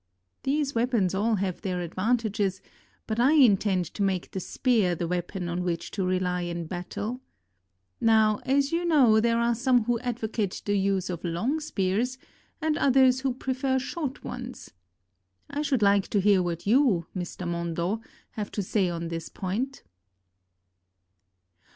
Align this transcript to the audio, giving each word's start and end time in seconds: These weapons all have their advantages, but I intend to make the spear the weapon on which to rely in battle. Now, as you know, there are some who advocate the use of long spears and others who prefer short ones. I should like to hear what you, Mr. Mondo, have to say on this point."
These 0.41 0.73
weapons 0.73 1.13
all 1.13 1.35
have 1.35 1.61
their 1.61 1.81
advantages, 1.81 2.59
but 3.05 3.19
I 3.19 3.33
intend 3.33 3.85
to 3.93 4.01
make 4.01 4.31
the 4.31 4.39
spear 4.39 4.95
the 4.95 5.07
weapon 5.07 5.47
on 5.47 5.61
which 5.63 5.91
to 5.91 6.03
rely 6.03 6.41
in 6.41 6.65
battle. 6.65 7.21
Now, 7.99 8.39
as 8.43 8.71
you 8.71 8.83
know, 8.83 9.19
there 9.19 9.37
are 9.39 9.53
some 9.53 9.83
who 9.83 9.99
advocate 9.99 10.59
the 10.65 10.75
use 10.75 11.11
of 11.11 11.23
long 11.23 11.59
spears 11.59 12.17
and 12.59 12.79
others 12.79 13.19
who 13.19 13.31
prefer 13.35 13.77
short 13.77 14.23
ones. 14.23 14.71
I 15.51 15.61
should 15.61 15.83
like 15.83 16.07
to 16.07 16.19
hear 16.19 16.41
what 16.41 16.65
you, 16.65 17.05
Mr. 17.15 17.47
Mondo, 17.47 18.01
have 18.31 18.49
to 18.53 18.63
say 18.63 18.89
on 18.89 19.09
this 19.09 19.29
point." 19.29 19.83